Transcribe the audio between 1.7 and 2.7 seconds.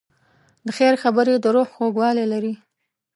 خوږوالی لري.